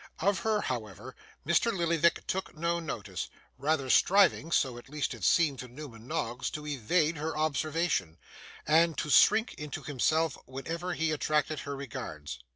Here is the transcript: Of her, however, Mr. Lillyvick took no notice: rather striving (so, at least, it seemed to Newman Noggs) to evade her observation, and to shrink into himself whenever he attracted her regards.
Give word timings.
Of 0.17 0.39
her, 0.39 0.61
however, 0.61 1.15
Mr. 1.45 1.71
Lillyvick 1.71 2.25
took 2.25 2.55
no 2.57 2.79
notice: 2.79 3.29
rather 3.59 3.87
striving 3.87 4.51
(so, 4.51 4.79
at 4.79 4.89
least, 4.89 5.13
it 5.13 5.23
seemed 5.23 5.59
to 5.59 5.67
Newman 5.67 6.07
Noggs) 6.07 6.49
to 6.53 6.65
evade 6.65 7.17
her 7.17 7.37
observation, 7.37 8.17
and 8.65 8.97
to 8.97 9.11
shrink 9.11 9.53
into 9.59 9.83
himself 9.83 10.39
whenever 10.47 10.95
he 10.95 11.11
attracted 11.11 11.59
her 11.59 11.75
regards. 11.75 12.39